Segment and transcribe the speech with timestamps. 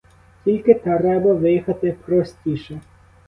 [0.43, 2.81] Тільки треба виїхати простіше.